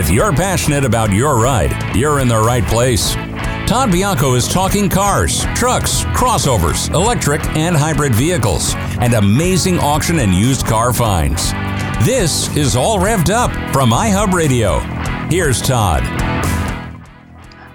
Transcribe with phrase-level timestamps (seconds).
[0.00, 3.14] If you're passionate about your ride, you're in the right place.
[3.68, 10.32] Todd Bianco is talking cars, trucks, crossovers, electric and hybrid vehicles, and amazing auction and
[10.32, 11.52] used car finds.
[12.02, 14.78] This is All Revved Up from iHub Radio.
[15.28, 16.02] Here's Todd.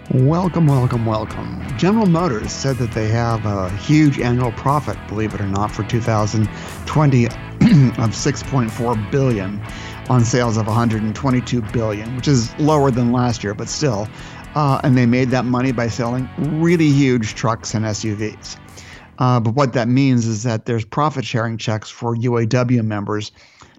[0.09, 1.61] Welcome, welcome, welcome.
[1.77, 5.83] General Motors said that they have a huge annual profit, believe it or not, for
[5.83, 9.61] 2020 of 6.4 billion
[10.09, 14.07] on sales of 122 billion, which is lower than last year, but still.
[14.55, 18.57] Uh, and they made that money by selling really huge trucks and SUVs.
[19.17, 23.31] Uh, but what that means is that there's profit sharing checks for UAW members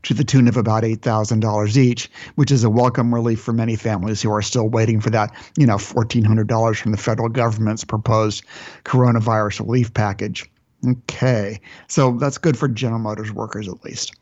[0.02, 4.22] to the tune of about $8,000 each, which is a welcome relief for many families
[4.22, 8.44] who are still waiting for that, you know, $1,400 from the federal government's proposed
[8.84, 10.48] coronavirus relief package.
[10.86, 14.14] Okay, so that's good for General Motors workers at least.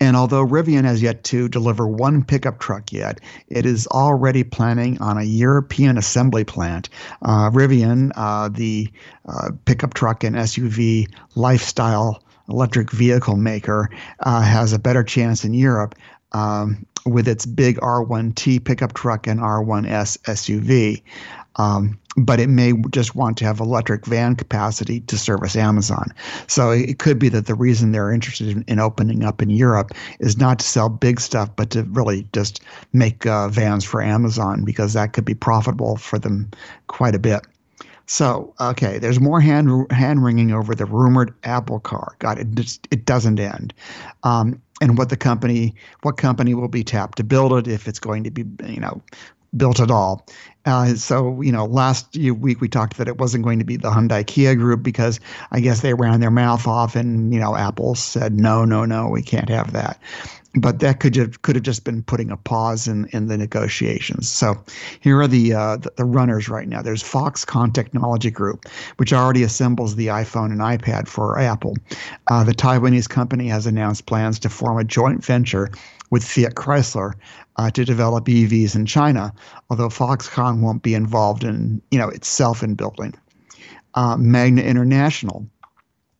[0.00, 5.00] And although Rivian has yet to deliver one pickup truck yet, it is already planning
[5.00, 6.88] on a European assembly plant.
[7.20, 8.88] Uh, Rivian, uh, the
[9.28, 13.90] uh, pickup truck and SUV lifestyle electric vehicle maker
[14.20, 15.94] uh, has a better chance in Europe
[16.32, 21.02] um, with its big R1T pickup truck and R1S SUV.
[21.56, 26.12] Um, but it may just want to have electric van capacity to service Amazon.
[26.48, 29.92] So it could be that the reason they're interested in, in opening up in Europe
[30.18, 32.60] is not to sell big stuff, but to really just
[32.92, 36.50] make uh, vans for Amazon because that could be profitable for them
[36.88, 37.46] quite a bit.
[38.06, 42.16] So, okay, there's more hand hand wringing over the rumored Apple car.
[42.18, 43.72] God, it just, it doesn't end.
[44.24, 48.00] Um, and what the company, what company will be tapped to build it if it's
[48.00, 49.00] going to be, you know,
[49.56, 50.26] built at all.
[50.66, 53.90] Uh, so, you know, last week we talked that it wasn't going to be the
[53.90, 55.18] Hyundai Kia group because
[55.52, 59.08] I guess they ran their mouth off and, you know, Apple said, no, no, no,
[59.08, 59.98] we can't have that
[60.54, 64.28] but that could have could have just been putting a pause in in the negotiations.
[64.28, 64.62] So
[65.00, 66.82] here are the, uh, the, the runners right now.
[66.82, 68.64] There's Foxconn Technology Group,
[68.96, 71.76] which already assembles the iPhone and iPad for Apple.
[72.26, 75.70] Uh, the Taiwanese company has announced plans to form a joint venture
[76.10, 77.12] with Fiat Chrysler
[77.56, 79.32] uh, to develop EVs in China,
[79.68, 83.14] although Foxconn won't be involved in you know itself in building.
[83.94, 85.46] Uh, Magna International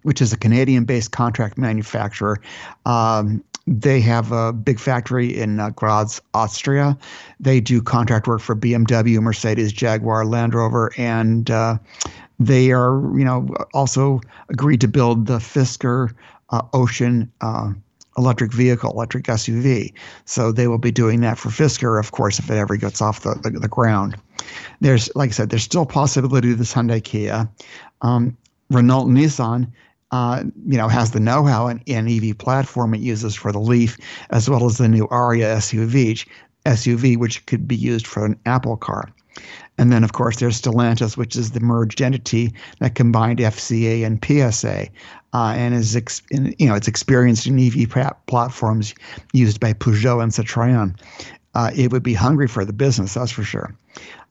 [0.03, 2.41] which is a Canadian based contract manufacturer,
[2.87, 6.97] um, they have a big factory in uh, Graz, Austria.
[7.39, 11.78] They do contract work for BMW, Mercedes, Jaguar, Land Rover, and uh,
[12.39, 16.12] they are, you know, also agreed to build the Fisker
[16.49, 17.72] uh, Ocean uh,
[18.16, 19.93] electric vehicle, electric SUV.
[20.25, 23.21] So they will be doing that for Fisker, of course, if it ever gets off
[23.21, 24.16] the, the, the ground.
[24.81, 27.48] There's, like I said, there's still possibility of this Hyundai Kia.
[28.03, 28.37] Um,
[28.71, 29.71] Renault Nissan
[30.12, 33.97] uh, you know, has the know-how and, EV platform it uses for the Leaf,
[34.31, 36.27] as well as the new Ariya SUV,
[36.66, 39.09] SUV, which could be used for an Apple car.
[39.78, 44.22] And then, of course, there's Stellantis, which is the merged entity that combined FCA and
[44.22, 44.88] PSA,
[45.33, 47.89] uh, and is ex- in, you know it's experienced in EV
[48.27, 48.95] platforms
[49.33, 50.95] used by Peugeot and Citroën.
[51.55, 53.75] Uh, it would be hungry for the business, that's for sure.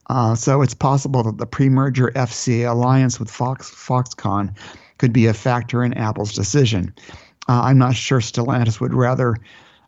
[0.08, 4.54] Uh, so it's possible that the pre-merger FCA alliance with Fox Foxconn
[4.98, 6.92] could be a factor in Apple's decision.
[7.48, 9.36] Uh, I'm not sure Stellantis would rather.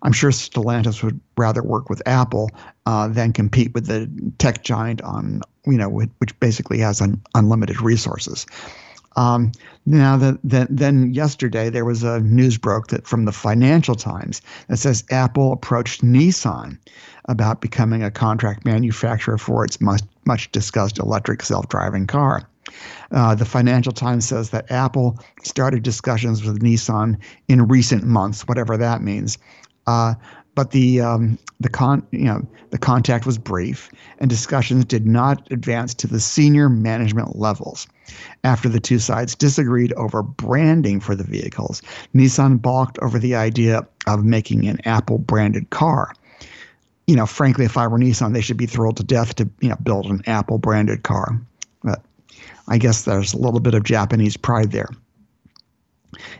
[0.02, 2.50] I'm sure Stellantis would rather work with Apple
[2.86, 7.80] uh, than compete with the tech giant on you know which basically has un- unlimited
[7.80, 8.46] resources.
[9.16, 9.52] Um,
[9.84, 14.40] now, the, the, then yesterday there was a news broke that from the Financial Times
[14.68, 16.78] that says Apple approached Nissan
[17.26, 22.48] about becoming a contract manufacturer for its much, much discussed electric self-driving car.
[23.10, 28.76] Uh, the Financial Times says that Apple started discussions with Nissan in recent months, whatever
[28.76, 29.36] that means.
[29.86, 30.14] Uh,
[30.54, 35.50] but the um, the con you know the contact was brief, and discussions did not
[35.50, 37.86] advance to the senior management levels.
[38.44, 41.82] After the two sides disagreed over branding for the vehicles,
[42.14, 46.12] Nissan balked over the idea of making an Apple branded car.
[47.06, 49.68] You know, frankly, if I were Nissan, they should be thrilled to death to you
[49.68, 51.40] know build an Apple branded car.
[51.82, 52.02] But
[52.68, 54.88] I guess there's a little bit of Japanese pride there.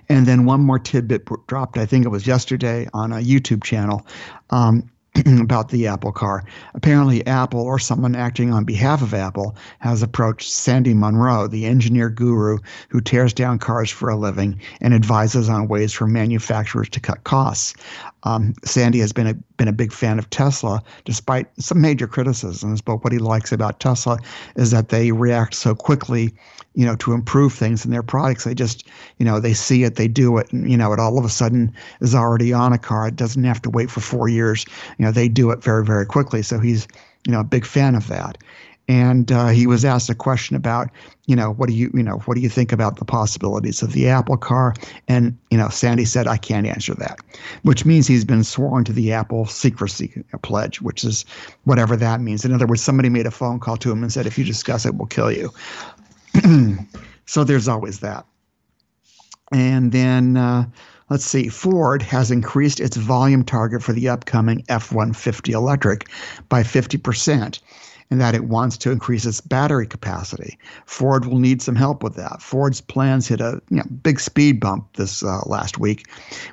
[0.08, 4.06] And then one more tidbit dropped, I think it was yesterday on a YouTube channel
[4.50, 4.90] um,
[5.40, 6.44] about the Apple car.
[6.74, 12.08] Apparently, Apple or someone acting on behalf of Apple has approached Sandy Munro, the engineer
[12.08, 12.58] guru
[12.88, 17.24] who tears down cars for a living and advises on ways for manufacturers to cut
[17.24, 17.74] costs.
[18.22, 22.80] Um, Sandy has been a been a big fan of Tesla, despite some major criticisms.
[22.80, 24.18] But what he likes about Tesla
[24.56, 26.34] is that they react so quickly,
[26.74, 28.42] you know, to improve things in their products.
[28.42, 28.88] They just,
[29.18, 31.28] you know, they see it, they do it, and you know, it all of a
[31.28, 33.06] sudden is already on a car.
[33.06, 34.66] It doesn't have to wait for four years.
[34.98, 36.42] You know, they do it very, very quickly.
[36.42, 36.88] So he's,
[37.24, 38.38] you know, a big fan of that
[38.88, 40.90] and uh, he was asked a question about,
[41.26, 43.92] you know, what do you, you know, what do you think about the possibilities of
[43.92, 44.74] the Apple car?
[45.06, 47.18] And you know, Sandy said, I can't answer that,
[47.62, 51.24] which means he's been sworn to the Apple secrecy pledge, which is
[51.64, 52.44] whatever that means.
[52.44, 54.84] In other words, somebody made a phone call to him and said, if you discuss
[54.84, 55.52] it, we'll kill you.
[57.26, 58.26] so there's always that.
[59.52, 60.36] And then.
[60.36, 60.66] Uh,
[61.10, 66.08] let's see, Ford has increased its volume target for the upcoming F 150 electric
[66.48, 67.60] by 50%
[68.10, 70.58] and that it wants to increase its battery capacity.
[70.86, 72.42] Ford will need some help with that.
[72.42, 76.06] Ford's plans hit a you know, big speed bump this uh, last week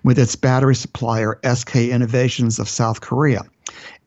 [0.03, 3.43] with its battery supplier SK Innovations of South Korea.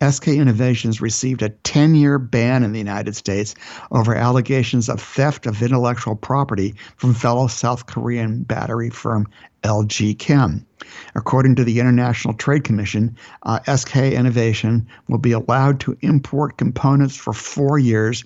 [0.09, 3.55] SK Innovations received a 10 year ban in the United States
[3.91, 9.29] over allegations of theft of intellectual property from fellow South Korean battery firm
[9.63, 10.67] LG Chem.
[11.15, 17.17] According to the International Trade Commission, uh, SK Innovation will be allowed to import components
[17.17, 18.25] for four years.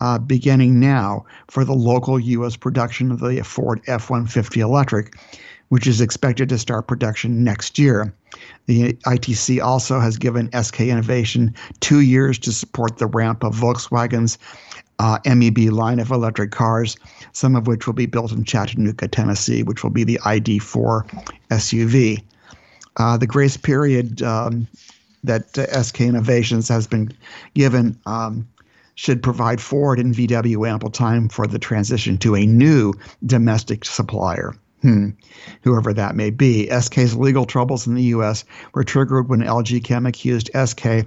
[0.00, 2.56] Uh, beginning now for the local U.S.
[2.56, 5.14] production of the Ford F 150 electric,
[5.72, 8.12] which is expected to start production next year.
[8.66, 14.36] The ITC also has given SK Innovation two years to support the ramp of Volkswagen's
[14.98, 16.98] uh, MEB line of electric cars,
[17.32, 21.08] some of which will be built in Chattanooga, Tennessee, which will be the ID4
[21.50, 22.22] SUV.
[22.98, 24.68] Uh, the grace period um,
[25.24, 27.10] that uh, SK Innovations has been
[27.54, 28.46] given um,
[28.94, 32.92] should provide Ford and VW ample time for the transition to a new
[33.24, 34.54] domestic supplier.
[34.82, 35.10] Hmm.
[35.62, 36.68] Whoever that may be.
[36.68, 38.44] SK's legal troubles in the U.S.
[38.74, 41.06] were triggered when LG Chem accused SK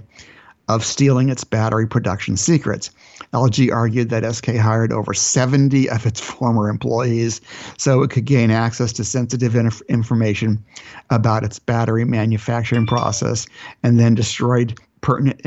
[0.68, 2.90] of stealing its battery production secrets.
[3.32, 7.40] LG argued that SK hired over 70 of its former employees
[7.76, 10.64] so it could gain access to sensitive inf- information
[11.10, 13.46] about its battery manufacturing process
[13.82, 15.40] and then destroyed pertinent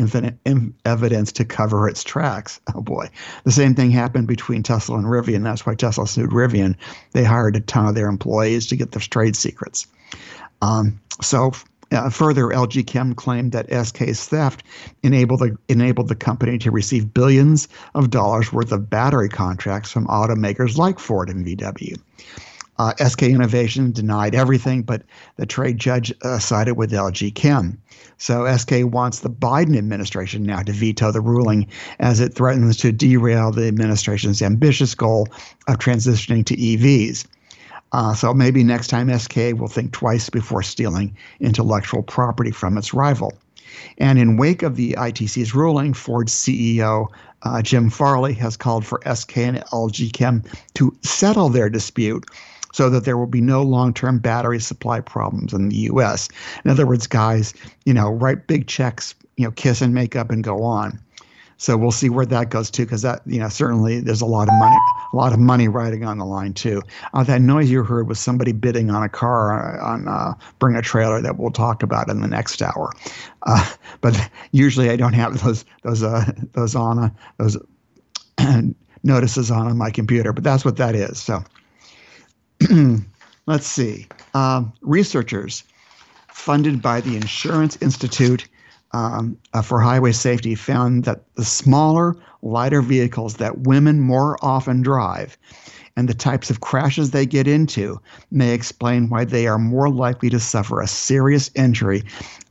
[0.86, 2.62] evidence to cover its tracks.
[2.76, 3.10] Oh boy.
[3.44, 5.44] The same thing happened between Tesla and Rivian.
[5.44, 6.76] That's why Tesla sued Rivian.
[7.12, 9.86] They hired a ton of their employees to get their trade secrets.
[10.62, 11.52] Um, so
[11.92, 14.64] uh, further, LG Chem claimed that SK's theft
[15.04, 20.08] enabled the, enabled the company to receive billions of dollars worth of battery contracts from
[20.08, 21.98] automakers like Ford and VW.
[22.80, 25.04] Uh, SK Innovation denied everything, but
[25.36, 27.78] the trade judge uh, sided with LG Chem.
[28.18, 31.68] So SK wants the Biden administration now to veto the ruling
[32.00, 35.28] as it threatens to derail the administration's ambitious goal
[35.68, 37.26] of transitioning to EVs.
[37.92, 42.94] Uh, so maybe next time SK will think twice before stealing intellectual property from its
[42.94, 43.34] rival.
[43.98, 47.08] And in wake of the ITC's ruling, Ford's CEO
[47.44, 50.44] uh, Jim Farley has called for SK and LG Chem
[50.76, 52.26] to settle their dispute
[52.74, 56.30] so that there will be no long-term battery supply problems in the U.S.
[56.64, 57.54] In other words, guys,
[57.86, 61.00] you know, write big checks, you know, kiss and make up and go on.
[61.60, 64.48] So we'll see where that goes too, because that you know certainly there's a lot
[64.48, 64.78] of money,
[65.12, 66.82] a lot of money riding on the line too.
[67.14, 70.78] Uh, that noise you heard was somebody bidding on a car uh, on uh, Bring
[70.78, 72.94] a Trailer that we'll talk about in the next hour.
[73.46, 73.70] Uh,
[74.00, 74.18] but
[74.54, 77.58] usually I don't have those those uh, those on those
[79.04, 81.22] notices on on my computer, but that's what that is.
[81.22, 81.44] So
[83.46, 84.08] let's see.
[84.34, 85.64] Um, researchers
[86.30, 88.48] funded by the Insurance Institute
[88.92, 94.82] um, uh, for highway safety found that the smaller, lighter vehicles that women more often
[94.82, 95.38] drive
[95.96, 98.00] and the types of crashes they get into
[98.32, 102.04] may explain why they are more likely to suffer a serious injury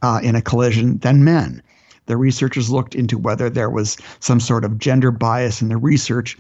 [0.03, 1.63] uh, in a collision than men.
[2.07, 6.37] The researchers looked into whether there was some sort of gender bias in the research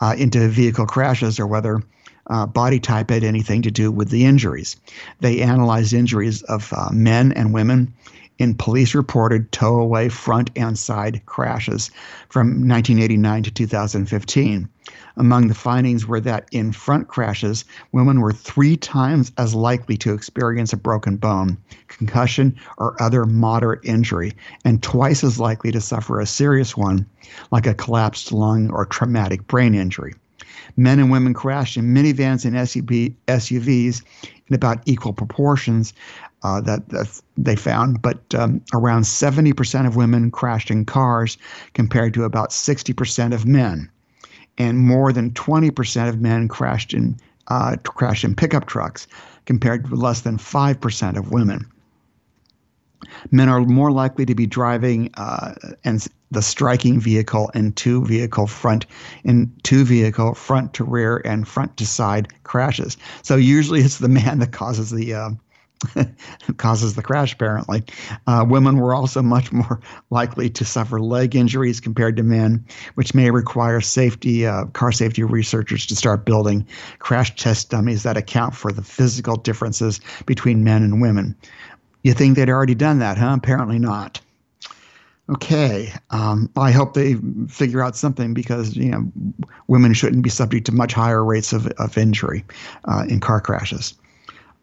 [0.00, 1.82] uh, into vehicle crashes or whether
[2.30, 4.76] uh, body type had anything to do with the injuries.
[5.20, 7.92] They analyzed injuries of uh, men and women
[8.40, 11.90] in police reported tow away front and side crashes
[12.30, 14.68] from 1989 to 2015.
[15.18, 20.14] Among the findings were that in front crashes, women were three times as likely to
[20.14, 21.58] experience a broken bone,
[21.88, 24.32] concussion, or other moderate injury,
[24.64, 27.04] and twice as likely to suffer a serious one,
[27.50, 30.14] like a collapsed lung or traumatic brain injury.
[30.76, 34.02] Men and women crashed in minivans and SUVs
[34.48, 35.92] in about equal proportions,
[36.42, 41.38] uh, that, that, they found, but um, around 70% of women crashed in cars
[41.74, 43.90] compared to about 60% of men.
[44.58, 47.16] And more than 20% of men crashed in,
[47.48, 49.06] uh, crashed in pickup trucks
[49.46, 51.66] compared to less than 5% of women.
[53.30, 55.54] Men are more likely to be driving uh,
[55.84, 58.86] and the striking vehicle and two vehicle front
[59.24, 62.96] in two vehicle front to rear and front to side crashes.
[63.22, 65.30] So usually it's the man that causes the uh,
[66.56, 67.32] causes the crash.
[67.32, 67.82] Apparently,
[68.26, 69.80] uh, women were also much more
[70.10, 72.64] likely to suffer leg injuries compared to men,
[72.94, 76.66] which may require safety uh, car safety researchers to start building
[76.98, 81.34] crash test dummies that account for the physical differences between men and women.
[82.02, 83.34] You think they'd already done that, huh?
[83.36, 84.20] Apparently not.
[85.30, 87.14] Okay, um, I hope they
[87.46, 89.12] figure out something because you know
[89.68, 92.44] women shouldn't be subject to much higher rates of, of injury
[92.86, 93.94] uh, in car crashes.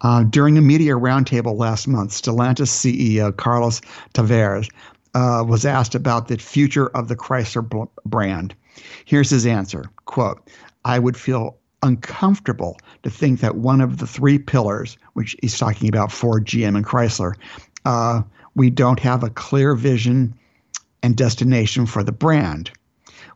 [0.02, 3.80] Uh, during a media roundtable last month, Stellantis CEO Carlos
[4.14, 4.70] Tavares
[5.16, 8.54] uh, was asked about the future of the Chrysler b- brand.
[9.06, 10.50] Here's his answer: "Quote:
[10.84, 15.90] I would feel uncomfortable to think that one of the three pillars, which he's talking
[15.90, 17.34] about Ford, GM, and Chrysler,
[17.86, 18.22] uh,
[18.54, 20.32] we don't have a clear vision
[21.02, 22.70] and destination for the brand.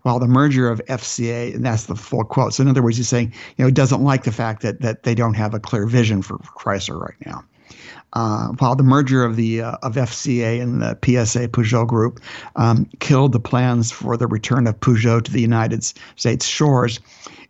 [0.03, 2.53] While the merger of FCA, and that's the full quote.
[2.53, 5.03] So in other words, he's saying, you know, he doesn't like the fact that that
[5.03, 7.43] they don't have a clear vision for Chrysler right now.
[8.13, 12.19] Uh, while the merger of the uh, of FCA and the PSA Peugeot Group
[12.57, 15.83] um, killed the plans for the return of Peugeot to the United
[16.15, 16.99] States shores,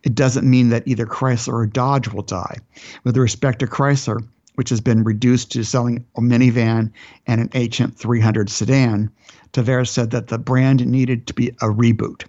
[0.04, 2.58] it doesn't mean that either Chrysler or Dodge will die.
[3.04, 6.92] With respect to Chrysler, which has been reduced to selling a minivan
[7.26, 9.10] and an HM 300 sedan,
[9.52, 12.24] Tavares said that the brand needed to be a reboot.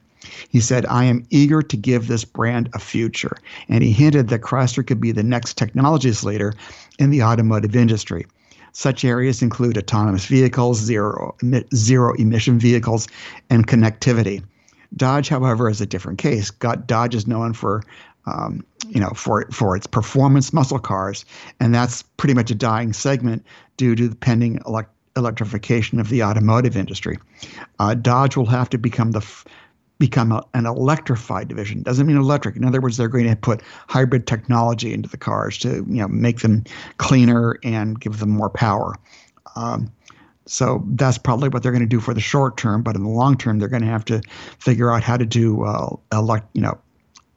[0.50, 3.38] He said, I am eager to give this brand a future.
[3.70, 6.54] And he hinted that Chrysler could be the next technologies leader
[7.00, 8.26] in the automotive industry.
[8.72, 11.36] Such areas include autonomous vehicles, zero,
[11.76, 13.08] zero emission vehicles,
[13.50, 14.44] and connectivity.
[14.96, 16.52] Dodge, however, is a different case.
[16.52, 17.84] Dodge is known for
[18.26, 21.26] um, you know, for for its performance muscle cars,
[21.60, 23.46] and that's pretty much a dying segment
[23.78, 27.20] due to the pending elect- electrification of the automotive industry.
[27.80, 29.46] Uh, Dodge will have to become the f-
[30.04, 31.82] become a, an electrified division.
[31.82, 32.58] Doesn't mean electric.
[32.58, 36.10] In other words, they're going to put hybrid technology into the cars to you know
[36.10, 36.66] make them
[36.98, 38.96] cleaner and give them more power.
[39.56, 39.90] Um,
[40.46, 42.84] so that's probably what they're going to do for the short term.
[42.84, 44.22] But in the long term, they're going to have to
[44.60, 46.78] figure out how to do uh, elect, you know,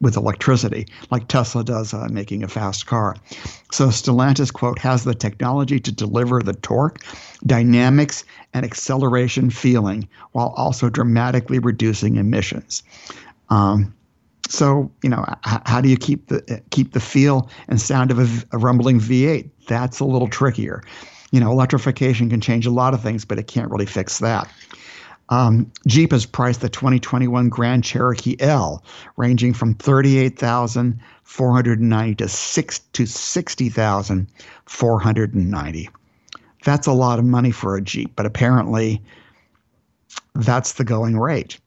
[0.01, 3.17] with electricity, like Tesla does uh, making a fast car.
[3.73, 7.03] So Stellantis, quote, has the technology to deliver the torque,
[7.47, 12.83] dynamics, and acceleration feeling while also dramatically reducing emissions.
[13.49, 13.95] Um,
[14.49, 18.19] so you know, h- how do you keep the keep the feel and sound of
[18.19, 19.51] a, a rumbling V8?
[19.67, 20.83] That's a little trickier.
[21.33, 24.49] You know, electrification can change a lot of things, but it can't really fix that.
[25.29, 28.85] Um, Jeep has priced the 2021 Grand Cherokee L,
[29.17, 35.91] ranging from 38,490 to six to 60,490.
[36.65, 39.03] That's a lot of money for a Jeep, but apparently
[40.35, 41.59] that's the going rate.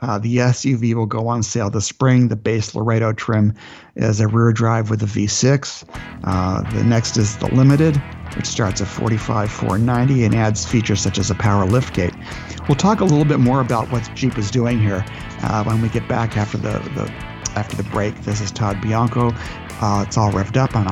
[0.00, 2.28] Uh, the SUV will go on sale this spring.
[2.28, 3.54] The base Laredo trim
[3.94, 5.84] is a rear drive with a V6.
[6.24, 7.96] Uh, the next is the Limited,
[8.36, 12.14] which starts at 45,490 and adds features such as a power liftgate.
[12.68, 15.04] We'll talk a little bit more about what Jeep is doing here
[15.42, 17.12] uh, when we get back after the, the
[17.56, 18.22] after the break.
[18.22, 19.30] This is Todd Bianco.
[19.80, 20.86] Uh, it's all revved up on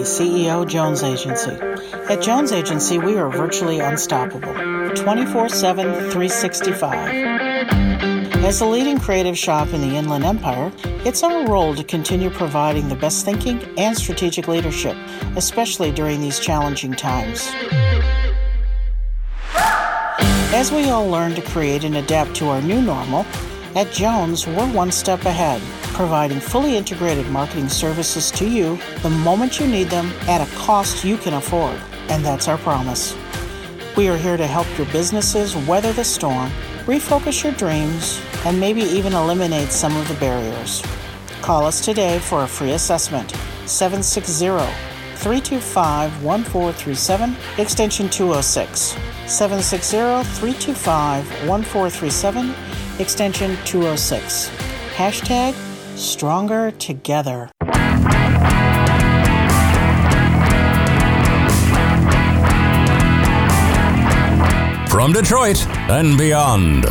[0.00, 1.58] CEO Jones Agency.
[2.10, 4.52] At Jones Agency, we are virtually unstoppable
[4.94, 7.36] 24 7, 365.
[8.44, 10.72] As the leading creative shop in the Inland Empire,
[11.04, 14.96] it's our role to continue providing the best thinking and strategic leadership,
[15.36, 17.48] especially during these challenging times.
[20.54, 23.26] As we all learn to create and adapt to our new normal,
[23.74, 25.60] at Jones, we're one step ahead
[25.96, 31.02] providing fully integrated marketing services to you the moment you need them at a cost
[31.02, 31.80] you can afford.
[32.10, 33.16] And that's our promise.
[33.96, 36.50] We are here to help your businesses weather the storm,
[36.84, 40.82] refocus your dreams, and maybe even eliminate some of the barriers.
[41.40, 43.30] Call us today for a free assessment
[43.64, 44.48] 760
[45.16, 48.80] 325 1437, extension 206.
[49.26, 52.54] 760 325 1437,
[53.00, 54.50] extension 206.
[54.94, 55.65] Hashtag
[55.96, 57.50] Stronger Together.
[64.90, 66.84] From Detroit and beyond,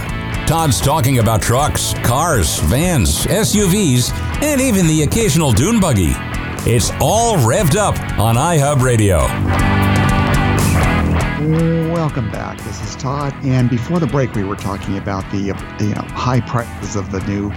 [0.48, 6.14] Todd's talking about trucks, cars, vans, SUVs, and even the occasional dune buggy.
[6.68, 9.20] It's all revved up on iHub Radio.
[11.94, 12.58] Welcome back.
[12.64, 13.36] This is Todd.
[13.44, 17.12] And before the break, we were talking about the, the you know, high prices of
[17.12, 17.52] the new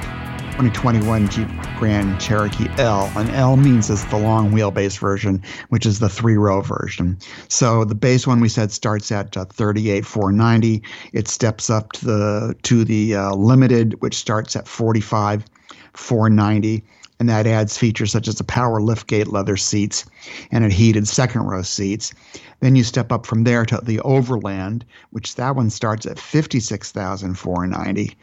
[0.58, 1.48] 2021 Jeep
[1.78, 3.08] Grand Cherokee L.
[3.14, 7.16] And L means it's the long wheelbase version, which is the three row version.
[7.46, 10.82] So the base one we said starts at uh, 38,490.
[11.12, 16.84] It steps up to the to the uh, limited, which starts at 45,490
[17.20, 20.06] and that adds features such as the power liftgate leather seats
[20.50, 22.12] and a heated second row seats.
[22.58, 28.16] Then you step up from there to the Overland, which that one starts at 56,490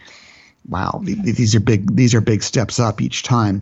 [0.70, 3.62] wow, these are big these are big steps up each time,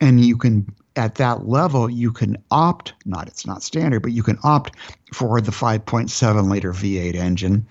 [0.00, 0.66] and you can
[0.96, 4.74] at that level you can opt not it's not standard but you can opt
[5.14, 7.66] for the 5.7 liter v8 engine.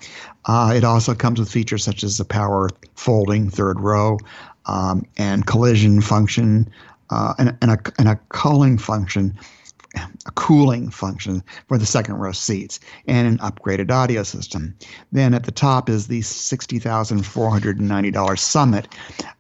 [0.46, 4.18] Uh, it also comes with features such as the power folding third row
[4.66, 6.70] um, and collision function
[7.10, 9.38] uh, and, and, a, and a culling function
[9.96, 14.74] a cooling function for the second row seats and an upgraded audio system.
[15.12, 18.88] Then at the top is the $60,490 Summit,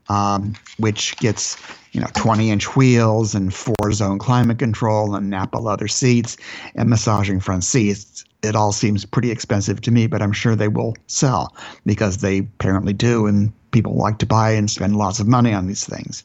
[0.07, 1.57] um, which gets
[1.91, 6.35] you know 20 inch wheels and four zone climate control and Nappa leather seats
[6.75, 8.25] and massaging front seats.
[8.41, 11.53] It all seems pretty expensive to me, but I'm sure they will sell
[11.85, 15.67] because they apparently do, and people like to buy and spend lots of money on
[15.67, 16.23] these things.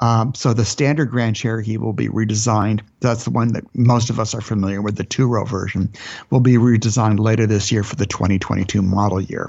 [0.00, 2.80] Um, so the standard Grand Cherokee will be redesigned.
[3.00, 4.96] That's the one that most of us are familiar with.
[4.96, 5.92] The two-row version
[6.30, 9.46] will be redesigned later this year for the 2022 model year.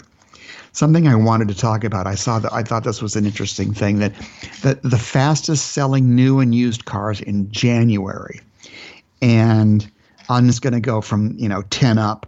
[0.74, 2.08] Something I wanted to talk about.
[2.08, 4.13] I saw that I thought this was an interesting thing that
[4.62, 8.39] that the fastest selling new and used cars in January,
[9.22, 9.89] and
[10.29, 12.25] I'm just going to go from you know 10 up.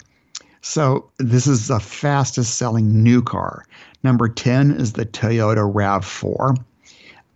[0.62, 3.66] So this is the fastest selling new car.
[4.04, 6.58] Number 10 is the Toyota RAV4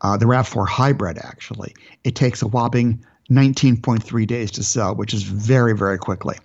[0.02, 1.74] uh, the RAV4 Hybrid, actually.
[2.04, 6.38] It takes a whopping 19.3 days to sell, which is very, very quickly.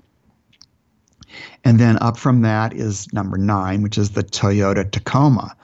[1.64, 5.56] And then up from that is number nine, which is the Toyota Tacoma,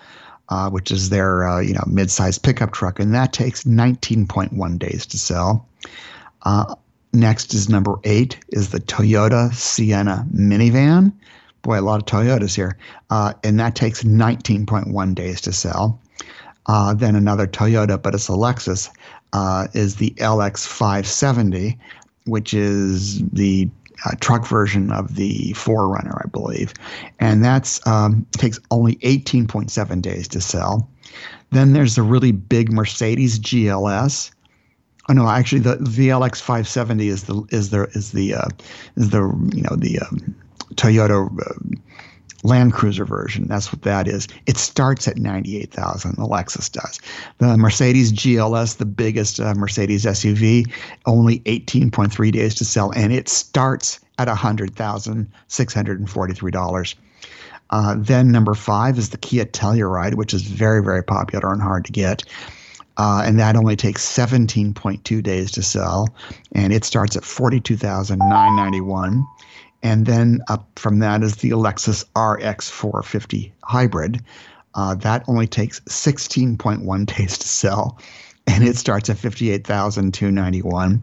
[0.49, 5.05] uh, which is their uh, you know mid-sized pickup truck, and that takes 19.1 days
[5.07, 5.69] to sell.
[6.43, 6.75] Uh,
[7.13, 11.13] next is number eight is the Toyota Sienna minivan.
[11.63, 12.79] Boy, a lot of Toyotas here,
[13.11, 16.01] uh, and that takes 19.1 days to sell
[16.69, 18.91] uh, than another Toyota, but it's a Lexus,
[19.33, 21.77] uh, is the LX570,
[22.27, 23.69] which is the
[24.05, 26.73] uh, truck version of the 4Runner, I believe,
[27.19, 30.89] and that's um, takes only 18.7 days to sell.
[31.51, 34.31] Then there's the really big Mercedes GLS.
[35.09, 38.49] Oh no, actually the VLX 570 is the is the is the uh,
[38.97, 39.23] is the
[39.55, 40.37] you know the um,
[40.75, 41.79] Toyota uh,
[42.45, 43.49] Land Cruiser version.
[43.49, 44.29] That's what that is.
[44.47, 46.15] It starts at 98,000.
[46.17, 47.01] The Lexus does.
[47.39, 50.71] The Mercedes GLS, the biggest uh, Mercedes SUV,
[51.07, 56.95] only 18.3 days to sell, and it starts at $100,643.
[57.71, 61.85] Uh, then number five is the Kia Telluride, which is very, very popular and hard
[61.85, 62.25] to get.
[62.97, 66.09] Uh, and that only takes 17.2 days to sell,
[66.53, 69.25] and it starts at 42,991.
[69.83, 74.21] And then up from that is the Lexus RX 450 hybrid.
[74.75, 77.99] Uh, that only takes 16.1 days to sell,
[78.47, 81.03] and it starts at 58,291.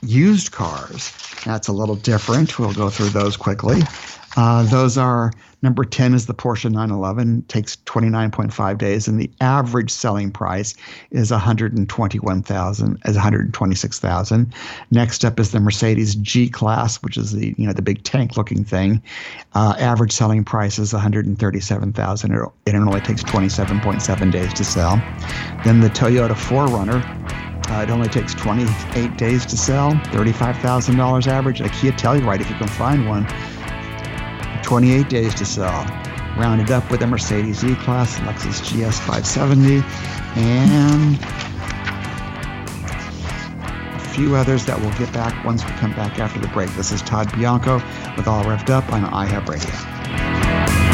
[0.01, 1.13] used cars,
[1.45, 2.59] that's a little different.
[2.59, 3.83] We'll go through those quickly.
[4.39, 9.91] Uh, those are number 10 is the Porsche 911, takes 29.5 days, and the average
[9.91, 10.77] selling price
[11.11, 14.55] is 121,000 as 126,000.
[14.93, 18.37] Next up is the Mercedes G Class, which is the you know the big tank
[18.37, 19.03] looking thing.
[19.57, 25.03] Uh, average selling price is 137,000, and it only takes 27.7 days to sell.
[25.65, 27.49] Then the Toyota 4Runner.
[27.71, 31.61] Uh, it only takes 28 days to sell, $35,000 average.
[31.61, 33.27] A Kia Telluride, if you can find one,
[34.69, 35.83] 28 days to sell.
[36.37, 39.83] Rounded up with a Mercedes E-Class, Lexus GS 570,
[40.37, 41.15] and
[43.95, 46.69] a few others that we'll get back once we come back after the break.
[46.75, 47.77] This is Todd Bianco
[48.19, 50.88] with All Revved Up on iHub Radio.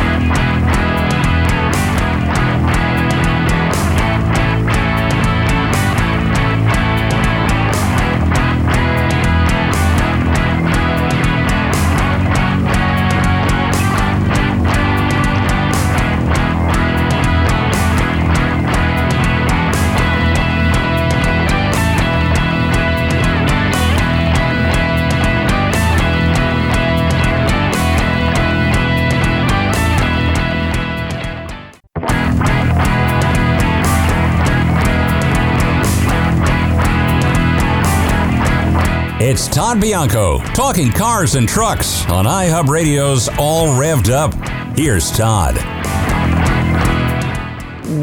[39.35, 44.33] It's Todd Bianco talking cars and trucks on iHub Radio's All Revved Up.
[44.79, 45.57] Here's Todd.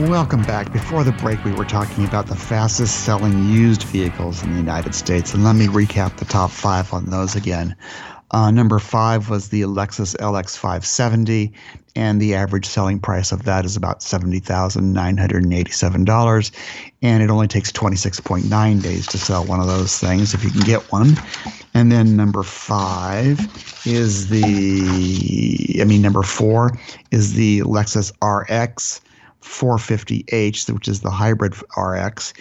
[0.09, 0.73] Welcome back.
[0.73, 4.93] Before the break, we were talking about the fastest selling used vehicles in the United
[4.93, 5.33] States.
[5.33, 7.77] And let me recap the top five on those again.
[8.31, 11.53] Uh, number five was the Lexus LX 570,
[11.95, 16.51] and the average selling price of that is about $70,987.
[17.01, 20.61] And it only takes 26.9 days to sell one of those things if you can
[20.61, 21.15] get one.
[21.73, 23.39] And then number five
[23.85, 26.71] is the, I mean, number four
[27.11, 29.01] is the Lexus RX
[29.41, 32.33] 450H, which is the hybrid RX.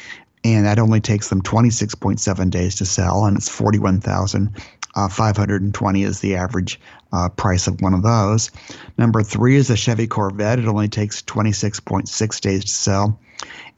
[0.42, 4.50] And that only takes them 26.7 days to sell, and it's 41,000
[4.96, 6.80] uh, 520 is the average
[7.12, 8.50] uh, price of one of those.
[8.98, 10.58] Number three is the Chevy Corvette.
[10.58, 13.20] It only takes 26.6 days to sell.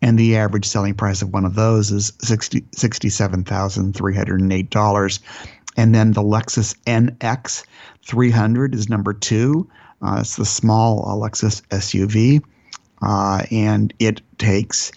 [0.00, 5.18] And the average selling price of one of those is 60, $67,308.
[5.76, 7.64] And then the Lexus NX
[8.04, 9.68] 300 is number two.
[10.02, 12.42] Uh, it's the small Lexus SUV.
[13.00, 14.92] Uh, and it takes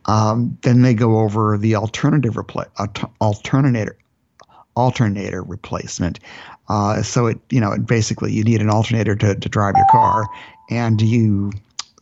[0.06, 2.66] Um, then they go over the alternative repla-
[3.20, 3.96] alternator
[4.76, 6.20] alternator replacement.
[6.68, 10.26] Uh, so it you know basically you need an alternator to, to drive your car,
[10.70, 11.52] and you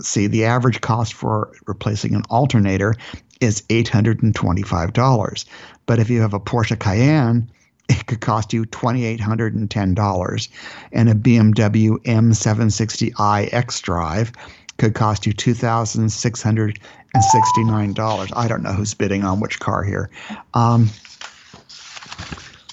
[0.00, 2.94] see the average cost for replacing an alternator
[3.40, 5.46] is eight hundred and twenty five dollars.
[5.86, 7.50] But if you have a Porsche Cayenne
[7.88, 10.48] it could cost you $2,810.
[10.92, 14.30] And a BMW M760i X Drive
[14.78, 18.32] could cost you $2,669.
[18.34, 20.08] I don't know who's bidding on which car here.
[20.54, 20.88] Um,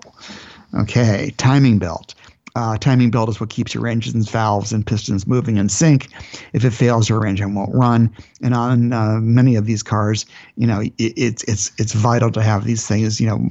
[0.75, 2.15] Okay, timing belt.
[2.55, 6.07] Uh, timing belt is what keeps your engines, valves, and pistons moving in sync.
[6.53, 8.09] If it fails, your engine won't run.
[8.41, 12.41] And on uh, many of these cars, you know, it, it's it's it's vital to
[12.41, 13.49] have these things, you know,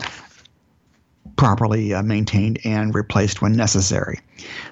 [1.37, 4.21] properly uh, maintained and replaced when necessary.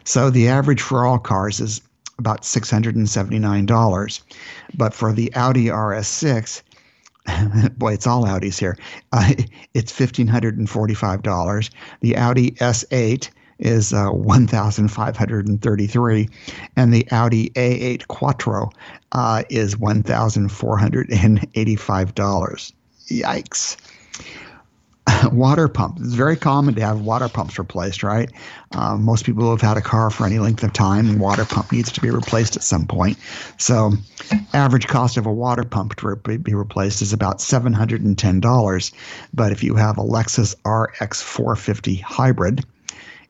[0.05, 1.83] So the average for all cars is
[2.19, 4.21] about $679.
[4.75, 6.63] But for the Audi RS6,
[7.77, 8.77] boy, it's all Audis here.
[9.13, 9.33] Uh,
[9.75, 11.71] it's $1,545.
[12.01, 16.29] The Audi S8 is uh, 1,533,
[16.77, 18.71] and the Audi A8 Quattro
[19.13, 22.73] uh, is $1,485.
[23.09, 23.77] Yikes.
[25.33, 25.99] water pump.
[26.01, 28.31] It's very common to have water pumps replaced, right?
[28.73, 31.45] Uh, most people who have had a car for any length of time, and water
[31.45, 33.19] pump needs to be replaced at some point.
[33.59, 33.93] So,
[34.53, 38.17] average cost of a water pump to re- be replaced is about seven hundred and
[38.17, 38.93] ten dollars.
[39.35, 42.65] But if you have a Lexus RX 450 hybrid,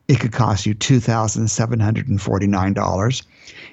[0.07, 3.23] it could cost you $2,749.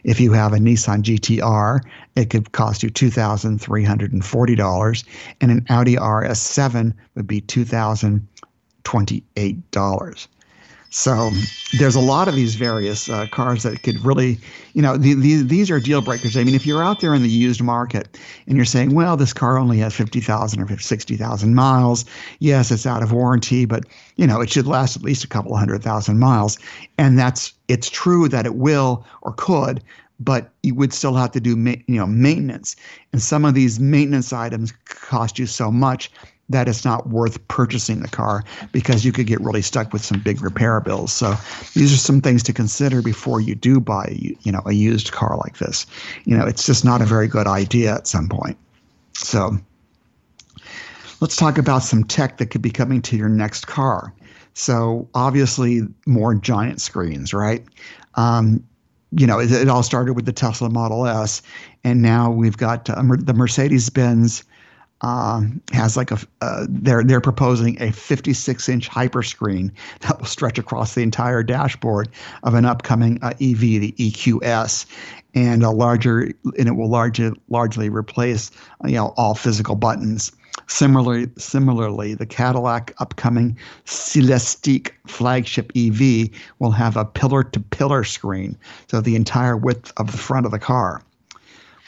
[0.05, 1.81] If you have a Nissan GTR,
[2.17, 5.05] it could cost you $2,340.
[5.41, 10.27] And an Audi RS7 would be $2,028.
[10.93, 11.31] So
[11.79, 14.39] there's a lot of these various uh, cars that could really,
[14.75, 16.37] you know, the, the, these are deal breakers.
[16.37, 19.33] I mean, if you're out there in the used market and you're saying, well, this
[19.33, 22.05] car only has 50,000 or 60,000 miles,
[22.41, 23.85] yes, it's out of warranty, but,
[24.17, 26.59] you know, it should last at least a couple hundred thousand miles.
[26.99, 29.81] And that's, it's true that it will or could,
[30.19, 32.75] but you would still have to do, you know, maintenance.
[33.13, 36.11] And some of these maintenance items cost you so much
[36.51, 40.21] that it's not worth purchasing the car because you could get really stuck with some
[40.21, 41.13] big repair bills.
[41.13, 41.35] So
[41.75, 45.37] these are some things to consider before you do buy, you know, a used car
[45.39, 45.87] like this.
[46.25, 48.59] You know, it's just not a very good idea at some point.
[49.15, 49.57] So
[51.21, 54.13] let's talk about some tech that could be coming to your next car.
[54.55, 57.65] So obviously more giant screens, right?
[58.17, 58.65] Um,
[59.13, 61.43] you know, it, it, all started with the Tesla Model S,
[61.83, 64.45] and now we've got uh, the Mercedes Benz
[65.03, 70.27] um, has like a uh, they're they're proposing a 56 inch hyper screen that will
[70.27, 72.09] stretch across the entire dashboard
[72.43, 74.87] of an upcoming uh, EV, the EQS,
[75.35, 78.51] and a larger and it will largely largely replace
[78.85, 80.33] you know all physical buttons.
[80.67, 86.29] Similarly, similarly, the Cadillac upcoming Celestiq flagship EV
[86.61, 88.57] will have a pillar-to-pillar screen,
[88.89, 91.03] so the entire width of the front of the car.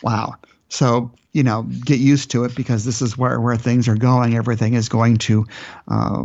[0.02, 0.34] Wow.
[0.72, 4.36] So you know, get used to it because this is where where things are going.
[4.36, 5.46] Everything is going to.
[5.86, 6.24] Uh,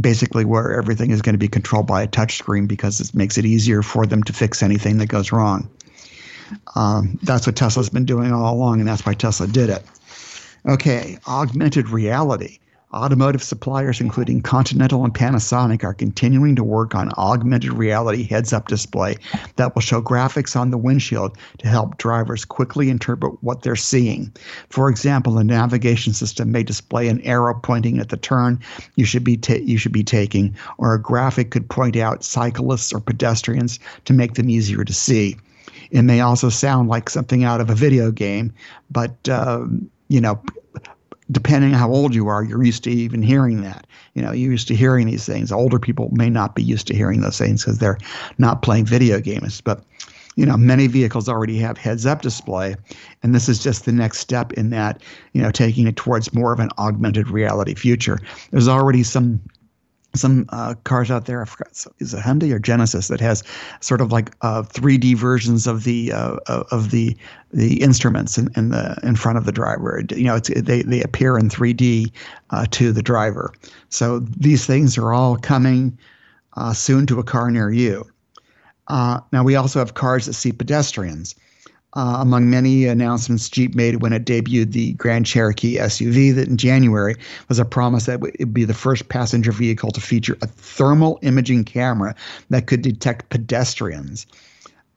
[0.00, 3.44] basically where everything is going to be controlled by a touchscreen because it makes it
[3.44, 5.68] easier for them to fix anything that goes wrong.
[6.74, 9.84] Um, that's what Tesla's been doing all along, and that's why Tesla did it.
[10.66, 12.58] Okay, augmented reality.
[12.94, 18.68] Automotive suppliers, including Continental and Panasonic, are continuing to work on augmented reality heads up
[18.68, 19.16] display
[19.56, 24.30] that will show graphics on the windshield to help drivers quickly interpret what they're seeing.
[24.68, 28.60] For example, a navigation system may display an arrow pointing at the turn
[28.96, 32.92] you should be ta- you should be taking, or a graphic could point out cyclists
[32.92, 35.36] or pedestrians to make them easier to see.
[35.90, 38.52] It may also sound like something out of a video game,
[38.90, 39.66] but uh,
[40.08, 40.42] you know,
[41.30, 43.86] depending on how old you are, you're used to even hearing that.
[44.14, 45.52] You know, you're used to hearing these things.
[45.52, 47.98] Older people may not be used to hearing those things because they're
[48.38, 49.60] not playing video games.
[49.60, 49.82] But
[50.34, 52.74] you know, many vehicles already have heads-up display,
[53.22, 55.02] and this is just the next step in that.
[55.32, 58.18] You know, taking it towards more of an augmented reality future.
[58.50, 59.40] There's already some
[60.14, 61.42] some uh, cars out there.
[61.42, 63.42] I forgot is it Hyundai or Genesis that has
[63.80, 67.16] sort of like uh, 3D versions of the uh, of the
[67.52, 70.02] the instruments in, in the in front of the driver.
[70.10, 72.12] You know, they they appear in 3D
[72.50, 73.52] uh, to the driver.
[73.88, 75.96] So these things are all coming
[76.56, 78.06] uh, soon to a car near you.
[78.88, 81.34] Uh, now we also have cars that see pedestrians.
[81.94, 86.56] Uh, among many announcements Jeep made when it debuted the Grand Cherokee SUV that in
[86.56, 87.16] January
[87.50, 91.18] was a promise that it would be the first passenger vehicle to feature a thermal
[91.20, 92.14] imaging camera
[92.48, 94.26] that could detect pedestrians.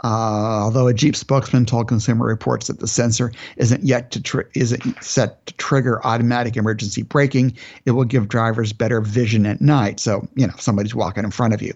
[0.06, 4.44] Uh, although a Jeep spokesman told Consumer Reports that the sensor isn't yet to tri-
[4.54, 7.54] isn't set to trigger automatic emergency braking,
[7.86, 10.00] it will give drivers better vision at night.
[10.00, 11.74] So you know if somebody's walking in front of you.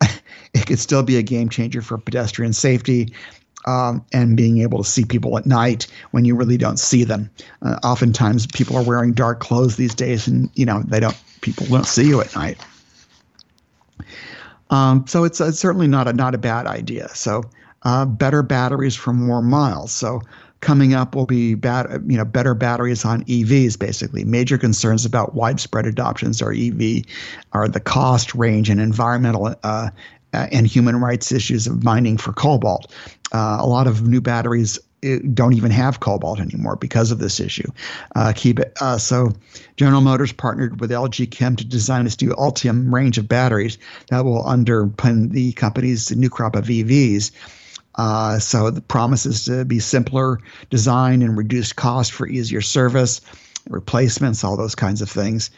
[0.54, 3.12] it could still be a game changer for pedestrian safety
[3.66, 7.30] um, and being able to see people at night when you really don't see them.
[7.62, 11.18] Uh, oftentimes, people are wearing dark clothes these days, and you know they don't.
[11.40, 12.58] People don't see you at night.
[14.70, 17.08] Um, so it's, it's, certainly not a not a bad idea.
[17.10, 17.44] So
[17.82, 19.92] uh, better batteries for more miles.
[19.92, 20.22] So
[20.60, 23.78] coming up will be bad, you know, better batteries on EVs.
[23.78, 27.04] Basically, major concerns about widespread adoptions are EV
[27.52, 29.90] are the cost, range, and environmental uh,
[30.34, 32.92] and human rights issues of mining for cobalt.
[33.32, 37.40] Uh, a lot of new batteries uh, don't even have cobalt anymore because of this
[37.40, 37.70] issue.
[38.14, 38.72] Uh, keep it.
[38.80, 39.32] Uh, so,
[39.76, 43.78] General Motors partnered with LG Chem to design this new Ultium range of batteries
[44.10, 47.30] that will underpin the company's new crop of EVs.
[47.96, 50.38] Uh, so the promise is to be simpler
[50.70, 53.20] design and reduced cost for easier service,
[53.68, 55.50] replacements, all those kinds of things.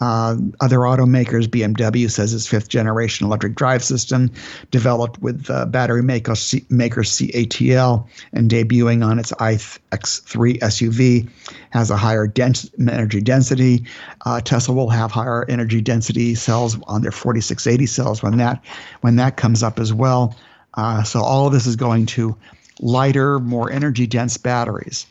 [0.00, 4.30] Uh, other automakers, BMW says its fifth generation electric drive system,
[4.70, 11.28] developed with uh, battery maker, C- maker CATL and debuting on its iX3 SUV,
[11.70, 13.84] has a higher dense, energy density.
[14.24, 18.64] Uh, Tesla will have higher energy density cells on their 4680 cells when that
[19.02, 20.34] when that comes up as well.
[20.74, 22.36] Uh, so all of this is going to
[22.80, 25.06] lighter, more energy dense batteries.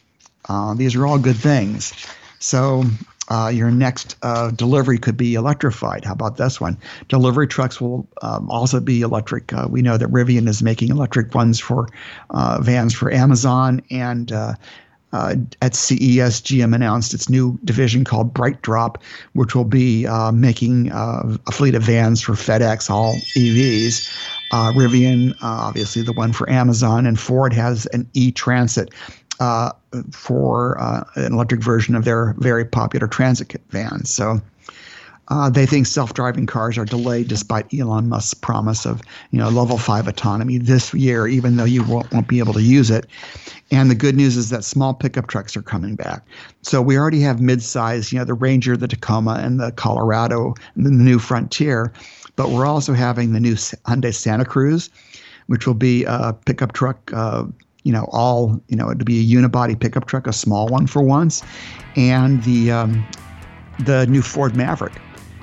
[0.47, 1.93] Uh, these are all good things.
[2.39, 2.83] So
[3.29, 6.03] uh, your next uh, delivery could be electrified.
[6.03, 6.77] How about this one?
[7.07, 9.53] Delivery trucks will um, also be electric.
[9.53, 11.87] Uh, we know that Rivian is making electric ones for
[12.31, 14.53] uh, vans for Amazon, and uh,
[15.11, 18.97] uh, at CES, GM announced its new division called BrightDrop,
[19.33, 24.07] which will be making a fleet of vans for FedEx, all EVs.
[24.51, 28.93] Rivian, obviously the one for Amazon, and Ford has an e-transit
[29.39, 29.71] uh,
[30.11, 34.05] for uh, an electric version of their very popular transit van.
[34.05, 34.41] So
[35.29, 39.77] uh, they think self-driving cars are delayed despite Elon Musk's promise of you know level
[39.77, 43.05] five autonomy this year, even though you won't, won't be able to use it.
[43.71, 46.25] And the good news is that small pickup trucks are coming back.
[46.63, 50.85] So we already have mid-size, you know, the Ranger, the Tacoma, and the Colorado, and
[50.85, 51.93] the new Frontier.
[52.35, 54.89] But we're also having the new Hyundai Santa Cruz,
[55.45, 57.45] which will be a pickup truck uh,
[57.83, 61.01] you know, all, you know, to be a unibody pickup truck, a small one for
[61.01, 61.43] once.
[61.95, 63.05] And the, um,
[63.85, 64.93] the new Ford Maverick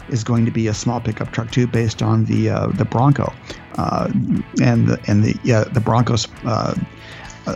[0.09, 3.33] is going to be a small pickup truck too, based on the uh, the Bronco,
[3.77, 4.11] uh,
[4.63, 6.75] and the and the yeah the Broncos uh,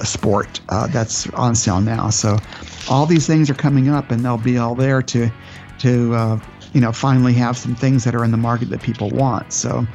[0.03, 2.11] Sport uh, that's on sale now.
[2.11, 2.39] So
[2.89, 5.31] all these things are coming up, and they'll be all there to
[5.81, 6.41] to uh,
[6.73, 9.53] you know finally have some things that are in the market that people want.
[9.53, 9.87] So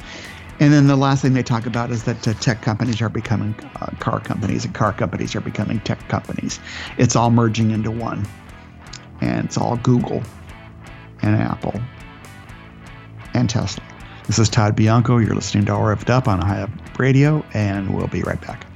[0.58, 3.54] and then the last thing they talk about is that uh, tech companies are becoming
[3.80, 6.60] uh, car companies and car companies are becoming tech companies.
[6.98, 8.26] It's all merging into one.
[9.20, 10.22] And it's all Google.
[11.22, 11.80] and Apple
[13.34, 13.82] and Tesla.
[14.26, 15.18] This is Todd Bianco.
[15.18, 18.66] You're listening to Revved Up on iHub Radio, and we'll be right back.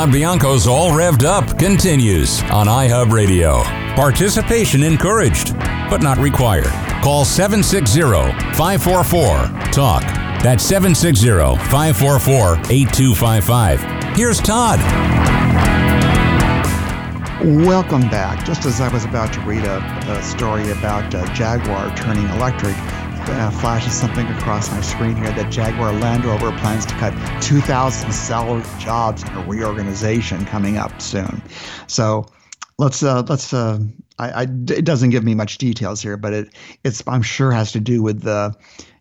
[0.00, 3.62] Todd Bianco's All Revved Up continues on iHub Radio.
[3.94, 5.54] Participation encouraged,
[5.90, 6.72] but not required.
[7.02, 8.00] Call 760
[8.56, 10.02] 544 TALK.
[10.42, 11.28] That's 760
[11.68, 14.16] 544 8255.
[14.16, 14.80] Here's Todd.
[17.44, 18.46] Welcome back.
[18.46, 22.74] Just as I was about to read a, a story about uh, Jaguar turning electric,
[23.28, 27.12] uh, flashes something across my screen here that Jaguar Land Rover plans to cut
[27.42, 31.42] 2,000 salary jobs in a reorganization coming up soon.
[31.86, 32.26] So
[32.78, 33.52] let's uh, let's.
[33.52, 33.80] Uh,
[34.18, 36.54] I, I, it doesn't give me much details here, but it
[36.84, 38.54] it's I'm sure has to do with the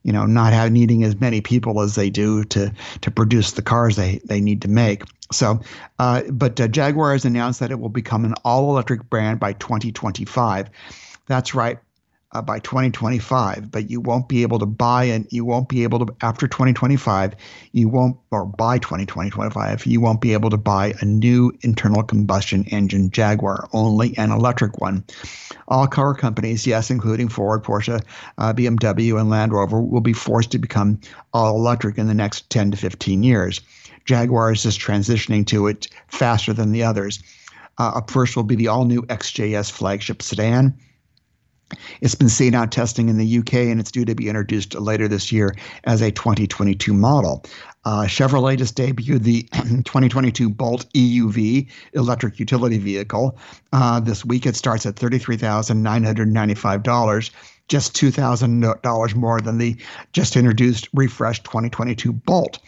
[0.03, 3.61] you know not have, needing as many people as they do to to produce the
[3.61, 5.03] cars they they need to make.
[5.31, 5.59] So,
[5.99, 9.53] uh, but uh, Jaguar has announced that it will become an all electric brand by
[9.53, 10.69] 2025.
[11.27, 11.79] That's right
[12.31, 16.05] uh, by 2025, but you won't be able to buy and you won't be able
[16.05, 17.35] to after 2025,
[17.71, 22.65] you won't or by 2025, you won't be able to buy a new internal combustion
[22.65, 25.03] engine Jaguar, only an electric one.
[25.67, 28.03] All car companies, yes, including Ford, Porsche,
[28.37, 30.99] uh, BMW, and Land Rover, will be forced to become
[31.33, 33.61] all electric in the next 10 to 15 years.
[34.05, 37.21] Jaguar is just transitioning to it faster than the others.
[37.79, 40.75] Uh, up first will be the all new XJS flagship sedan.
[42.01, 45.07] It's been seen out testing in the UK and it's due to be introduced later
[45.07, 47.45] this year as a 2022 model.
[47.85, 53.37] Uh, Chevrolet just debuted the 2022 Bolt EUV electric utility vehicle.
[53.71, 57.31] Uh, this week it starts at $33,995,
[57.67, 59.75] just $2,000 more than the
[60.11, 62.59] just introduced refreshed 2022 Bolt.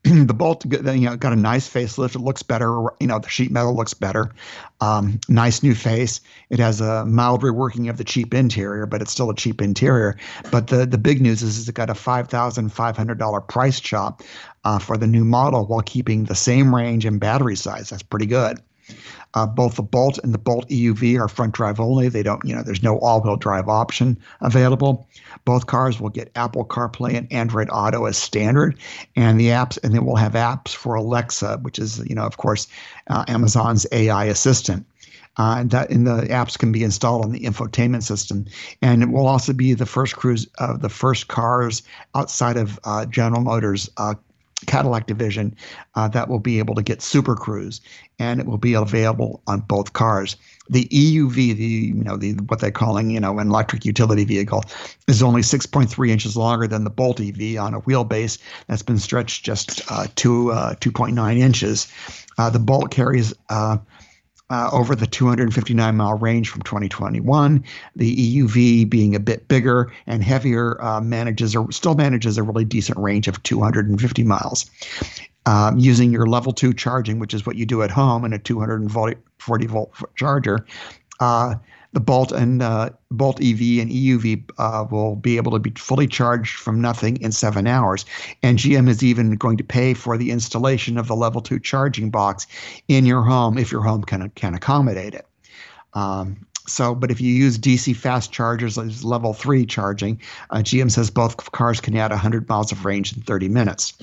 [0.04, 2.14] the bolt you know got a nice facelift.
[2.14, 4.32] It looks better you know the sheet metal looks better.
[4.80, 6.20] Um, nice new face.
[6.50, 10.16] It has a mild reworking of the cheap interior but it's still a cheap interior.
[10.50, 14.22] But the the big news is, is it got a $5500 price chop
[14.64, 17.90] uh, for the new model while keeping the same range and battery size.
[17.90, 18.60] That's pretty good
[19.34, 22.08] uh, both the Bolt and the Bolt EUV are front drive only.
[22.08, 25.08] They don't, you know, there's no all wheel drive option available.
[25.44, 28.78] Both cars will get Apple CarPlay and Android Auto as standard,
[29.16, 32.36] and the apps, and then we'll have apps for Alexa, which is, you know, of
[32.36, 32.68] course,
[33.08, 34.86] uh, Amazon's AI assistant.
[35.36, 38.44] Uh, and that and the apps can be installed on the infotainment system,
[38.82, 41.84] and it will also be the first cruise uh, the first cars
[42.16, 44.14] outside of uh, General Motors uh,
[44.66, 45.54] Cadillac division
[45.94, 47.80] uh, that will be able to get Super Cruise,
[48.18, 50.36] and it will be available on both cars.
[50.68, 54.64] The EUV, the you know the what they're calling you know an electric utility vehicle,
[55.06, 59.44] is only 6.3 inches longer than the Bolt EV on a wheelbase that's been stretched
[59.44, 61.90] just uh, to uh, 2.9 inches.
[62.36, 63.32] Uh, the Bolt carries
[64.50, 67.64] uh, over the 259 mile range from 2021.
[67.96, 72.64] The EUV being a bit bigger and heavier uh, manages or still manages a really
[72.64, 74.70] decent range of 250 miles.
[75.46, 78.38] Um, using your level two charging, which is what you do at home in a
[78.38, 80.66] 240 volt charger,
[81.20, 81.54] uh,
[81.92, 86.06] the Bolt and uh, Bolt EV and EUV uh, will be able to be fully
[86.06, 88.04] charged from nothing in seven hours.
[88.42, 92.10] And GM is even going to pay for the installation of the level two charging
[92.10, 92.46] box
[92.88, 95.26] in your home if your home can can accommodate it.
[95.94, 100.20] Um, so, but if you use DC fast chargers, like level three charging,
[100.50, 103.94] uh, GM says both cars can add 100 miles of range in 30 minutes.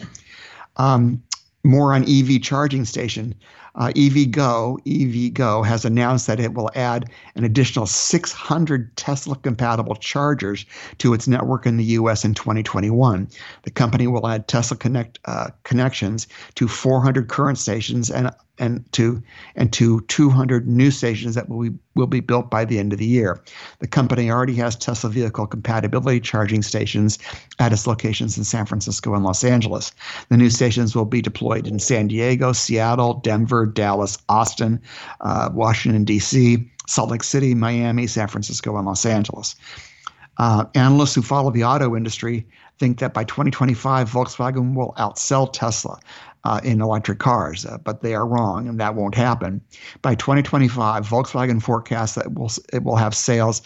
[0.78, 1.22] Um,
[1.64, 3.36] more on EV charging station.
[3.76, 10.66] Uh, EVgo, EVgo has announced that it will add an additional 600 Tesla compatible chargers
[10.98, 13.28] to its network in the US in 2021.
[13.64, 19.22] The company will add Tesla Connect uh, connections to 400 current stations and and to
[19.56, 23.00] and to 200 new stations that will be will be built by the end of
[23.00, 23.42] the year.
[23.80, 27.18] The company already has Tesla vehicle compatibility charging stations
[27.60, 29.94] at its locations in San Francisco and Los Angeles.
[30.30, 34.82] The new stations will be deployed in San Diego, Seattle, Denver, Dallas, Austin,
[35.22, 39.56] uh, Washington D.C., Salt Lake City, Miami, San Francisco, and Los Angeles.
[40.38, 42.46] Uh, analysts who follow the auto industry
[42.78, 45.98] think that by 2025, Volkswagen will outsell Tesla
[46.44, 49.62] uh, in electric cars, uh, but they are wrong, and that won't happen.
[50.02, 53.62] By 2025, Volkswagen forecasts that it will, it will have sales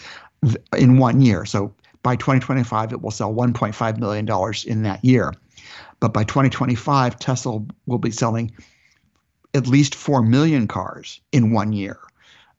[0.78, 1.46] in one year.
[1.46, 1.74] So
[2.04, 5.34] By 2025, it will sell 1.5 million dollars in that year.
[6.00, 8.52] But by 2025, Tesla will be selling
[9.54, 12.00] at least 4 million cars in one year.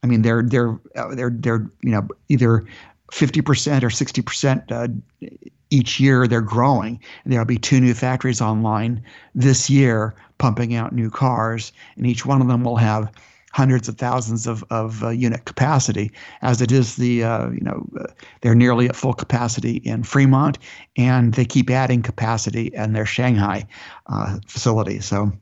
[0.02, 2.64] I mean, they're they're uh, they're they're you know either
[3.12, 5.28] 50% or 60% uh,
[5.70, 7.00] each year they're growing.
[7.26, 9.02] There'll be two new factories online
[9.34, 13.12] this year pumping out new cars, and each one of them will have
[13.52, 16.12] hundreds of thousands of, of uh, unit capacity.
[16.40, 18.06] As it is, the uh, you know uh,
[18.40, 20.58] they're nearly at full capacity in Fremont,
[20.96, 23.66] and they keep adding capacity in their Shanghai
[24.06, 25.00] uh, facility.
[25.00, 25.32] So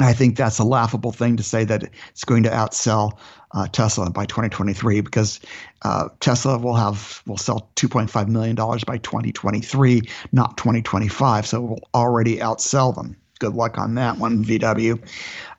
[0.00, 3.16] I think that's a laughable thing to say that it's going to outsell
[3.52, 5.38] uh, Tesla by 2023 because
[5.82, 11.46] uh, Tesla will have will sell 2.5 million dollars by 2023, not 2025.
[11.46, 13.16] So it will already outsell them.
[13.40, 15.00] Good luck on that one, VW.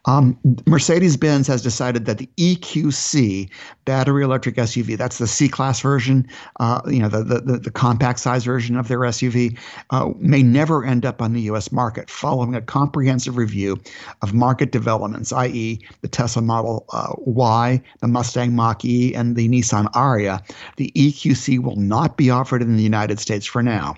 [0.05, 3.49] Um, Mercedes Benz has decided that the EQC
[3.85, 6.27] battery electric SUV, that's the C class version,
[6.59, 9.57] uh, you know, the, the, the, compact size version of their SUV,
[9.89, 13.79] uh, may never end up on the US market following a comprehensive review
[14.21, 19.49] of market developments, i.e., the Tesla Model uh, Y, the Mustang Mach E, and the
[19.49, 20.41] Nissan Ariya.
[20.77, 23.95] The EQC will not be offered in the United States for now.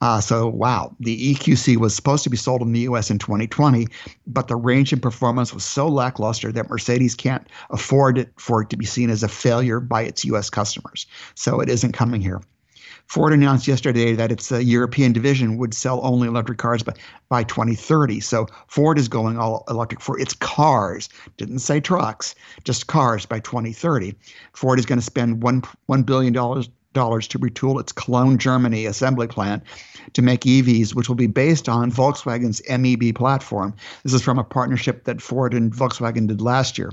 [0.00, 3.88] Uh, so, wow, the EQC was supposed to be sold in the US in 2020,
[4.26, 8.70] but the range and performance was so lackluster that Mercedes can't afford it for it
[8.70, 11.06] to be seen as a failure by its US customers.
[11.34, 12.40] So, it isn't coming here.
[13.08, 16.92] Ford announced yesterday that its uh, European division would sell only electric cars by,
[17.30, 18.20] by 2030.
[18.20, 21.08] So Ford is going all electric for its cars.
[21.38, 22.34] Didn't say trucks,
[22.64, 24.14] just cars by 2030.
[24.52, 26.34] Ford is going to spend one one billion
[26.98, 29.62] dollars to retool its Cologne, Germany assembly plant
[30.14, 33.72] to make EVs, which will be based on Volkswagen's MEB platform.
[34.02, 36.90] This is from a partnership that Ford and Volkswagen did last year.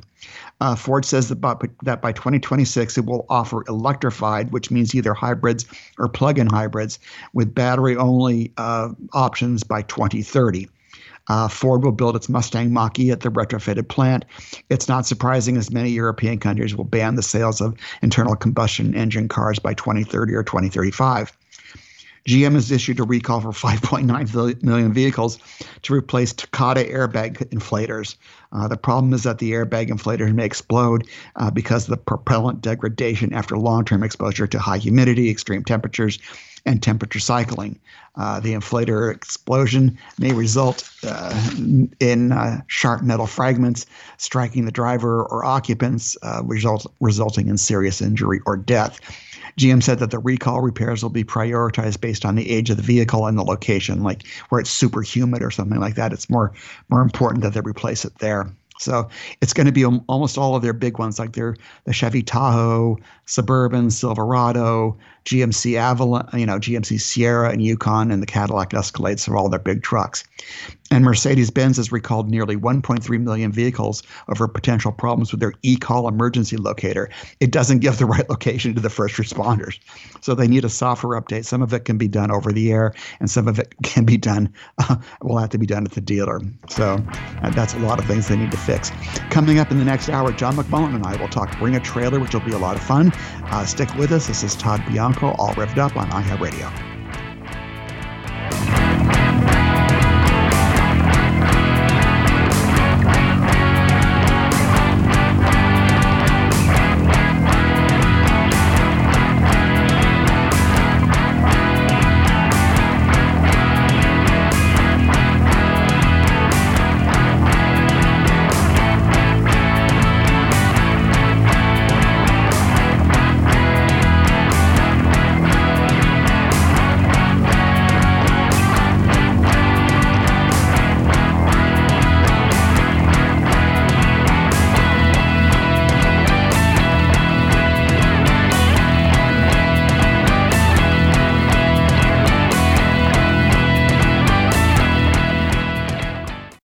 [0.61, 5.13] Uh, Ford says that by, that by 2026 it will offer electrified, which means either
[5.13, 5.65] hybrids
[5.97, 6.99] or plug-in hybrids,
[7.33, 10.67] with battery-only uh, options by 2030.
[11.27, 14.25] Uh, Ford will build its Mustang Mach E at the retrofitted plant.
[14.69, 19.27] It's not surprising as many European countries will ban the sales of internal combustion engine
[19.27, 21.35] cars by 2030 or 2035.
[22.27, 25.37] GM has issued a recall for 5.9 million vehicles
[25.83, 28.15] to replace Takata airbag inflators.
[28.51, 32.61] Uh, the problem is that the airbag inflators may explode uh, because of the propellant
[32.61, 36.17] degradation after long term exposure to high humidity, extreme temperatures,
[36.65, 37.79] and temperature cycling.
[38.15, 41.51] Uh, the inflator explosion may result uh,
[41.99, 43.85] in uh, sharp metal fragments
[44.17, 48.99] striking the driver or occupants, uh, result, resulting in serious injury or death.
[49.57, 52.83] GM said that the recall repairs will be prioritized based on the age of the
[52.83, 56.11] vehicle and the location, like where it's super humid or something like that.
[56.11, 56.51] It's more
[56.89, 58.49] more important that they replace it there.
[58.79, 59.07] So
[59.41, 61.55] it's going to be almost all of their big ones, like their
[61.85, 68.27] the Chevy Tahoe, Suburban, Silverado, GMC Avalon, you know, GMC Sierra and Yukon, and the
[68.27, 70.25] Cadillac Escalades are all their big trucks.
[70.95, 76.07] And Mercedes Benz has recalled nearly 1.3 million vehicles over potential problems with their e-call
[76.07, 77.09] emergency locator.
[77.41, 79.77] It doesn't give the right location to the first responders.
[80.21, 81.43] So they need a software update.
[81.43, 84.15] Some of it can be done over the air, and some of it can be
[84.15, 86.39] done, uh, will have to be done at the dealer.
[86.69, 87.05] So
[87.41, 88.89] uh, that's a lot of things they need to fix.
[89.31, 92.21] Coming up in the next hour, John McMullen and I will talk Bring a Trailer,
[92.21, 93.11] which will be a lot of fun.
[93.47, 94.27] Uh, stick with us.
[94.27, 96.71] This is Todd Bianco, all revved up on iHub Radio.